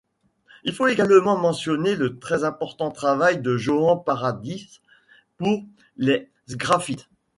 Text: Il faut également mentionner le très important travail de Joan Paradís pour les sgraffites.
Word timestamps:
Il 0.63 0.73
faut 0.73 0.87
également 0.87 1.37
mentionner 1.37 1.93
le 1.95 2.17
très 2.17 2.43
important 2.43 2.89
travail 2.89 3.39
de 3.39 3.55
Joan 3.55 4.03
Paradís 4.03 4.81
pour 5.37 5.63
les 5.95 6.27
sgraffites. 6.47 7.07